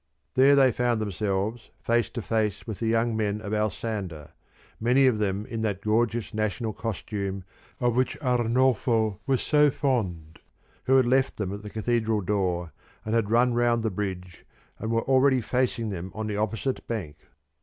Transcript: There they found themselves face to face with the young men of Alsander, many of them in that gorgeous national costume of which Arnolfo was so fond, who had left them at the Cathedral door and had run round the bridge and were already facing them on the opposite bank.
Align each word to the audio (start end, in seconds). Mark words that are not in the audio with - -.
There 0.33 0.55
they 0.55 0.71
found 0.71 0.99
themselves 0.99 1.69
face 1.79 2.09
to 2.09 2.23
face 2.23 2.65
with 2.65 2.79
the 2.79 2.87
young 2.87 3.15
men 3.15 3.39
of 3.39 3.53
Alsander, 3.53 4.31
many 4.79 5.05
of 5.05 5.19
them 5.19 5.45
in 5.45 5.61
that 5.61 5.79
gorgeous 5.83 6.33
national 6.33 6.73
costume 6.73 7.43
of 7.79 7.95
which 7.95 8.17
Arnolfo 8.19 9.19
was 9.27 9.43
so 9.43 9.69
fond, 9.69 10.39
who 10.85 10.95
had 10.97 11.05
left 11.05 11.37
them 11.37 11.53
at 11.53 11.61
the 11.61 11.69
Cathedral 11.69 12.21
door 12.21 12.71
and 13.05 13.13
had 13.13 13.29
run 13.29 13.53
round 13.53 13.83
the 13.83 13.91
bridge 13.91 14.43
and 14.79 14.89
were 14.89 15.03
already 15.03 15.39
facing 15.39 15.91
them 15.91 16.09
on 16.15 16.25
the 16.25 16.35
opposite 16.35 16.87
bank. 16.87 17.15